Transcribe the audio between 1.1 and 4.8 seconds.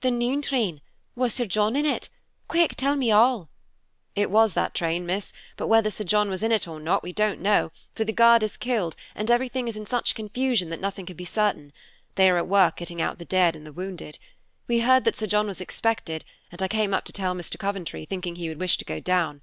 Was Sir John in it? Quick, tell me all!" "It was that